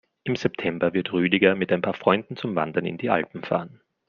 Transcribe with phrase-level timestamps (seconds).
[0.23, 3.79] Im September wird Rüdiger mit ein paar Freunden zum Wandern in die Alpen fahren.